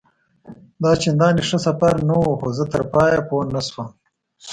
دا 0.83 0.91
چنداني 1.01 1.43
ښه 1.49 1.57
سفر 1.67 1.93
نه 2.09 2.15
وو، 2.21 2.37
خو 2.39 2.47
زه 2.57 2.63
تر 2.73 2.81
پایه 2.93 3.19
پوه 3.27 3.45
نه 3.53 3.61
شوم. 3.67 3.87